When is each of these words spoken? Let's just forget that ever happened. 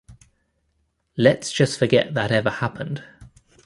Let's 1.15 1.51
just 1.51 1.77
forget 1.77 2.15
that 2.15 2.31
ever 2.31 2.49
happened. 2.49 3.03